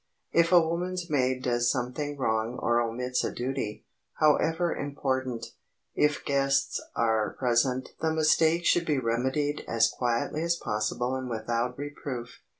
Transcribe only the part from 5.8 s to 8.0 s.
if guests are present